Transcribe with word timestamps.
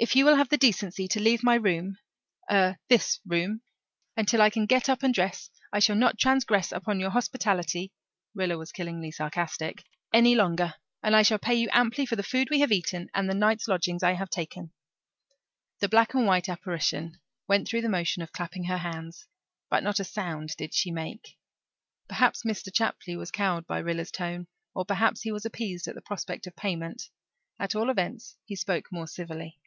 If 0.00 0.14
you 0.14 0.24
will 0.24 0.36
have 0.36 0.48
the 0.48 0.56
decency 0.56 1.08
to 1.08 1.20
leave 1.20 1.42
my 1.42 1.56
room 1.56 1.98
er 2.48 2.78
this 2.86 3.18
room 3.26 3.62
until 4.16 4.40
I 4.40 4.48
can 4.48 4.64
get 4.64 4.88
up 4.88 5.02
and 5.02 5.12
dress 5.12 5.50
I 5.72 5.80
shall 5.80 5.96
not 5.96 6.20
transgress 6.20 6.70
upon 6.70 7.00
your 7.00 7.10
hospitality" 7.10 7.92
Rilla 8.32 8.56
was 8.58 8.70
killingly 8.70 9.10
sarcastic 9.10 9.82
"any 10.12 10.36
longer. 10.36 10.74
And 11.02 11.16
I 11.16 11.22
shall 11.22 11.40
pay 11.40 11.56
you 11.56 11.68
amply 11.72 12.06
for 12.06 12.14
the 12.14 12.22
food 12.22 12.46
we 12.48 12.60
have 12.60 12.70
eaten 12.70 13.10
and 13.12 13.28
the 13.28 13.34
night's 13.34 13.66
lodging 13.66 13.98
I 14.00 14.12
have 14.12 14.30
taken." 14.30 14.70
The 15.80 15.88
black 15.88 16.14
and 16.14 16.26
white 16.26 16.48
apparition 16.48 17.18
went 17.48 17.66
through 17.66 17.82
the 17.82 17.88
motion 17.88 18.22
of 18.22 18.30
clapping 18.30 18.66
her 18.66 18.78
hands, 18.78 19.26
but 19.68 19.82
not 19.82 19.98
a 19.98 20.04
sound 20.04 20.54
did 20.56 20.74
she 20.74 20.92
make. 20.92 21.36
Perhaps 22.06 22.44
Mr. 22.44 22.72
Chapley 22.72 23.16
was 23.16 23.32
cowed 23.32 23.66
by 23.66 23.80
Rilla's 23.80 24.12
tone 24.12 24.46
or 24.76 24.84
perhaps 24.84 25.22
he 25.22 25.32
was 25.32 25.44
appeased 25.44 25.88
at 25.88 25.96
the 25.96 26.00
prospect 26.02 26.46
of 26.46 26.54
payment; 26.54 27.08
at 27.58 27.74
all 27.74 27.90
events, 27.90 28.36
he 28.44 28.54
spoke 28.54 28.92
more 28.92 29.08
civilly. 29.08 29.58